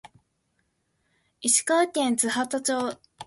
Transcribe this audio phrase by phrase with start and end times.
[1.43, 2.97] 石川県津幡町